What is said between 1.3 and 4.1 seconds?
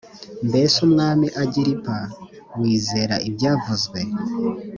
agiripa wizera ibyavuzwe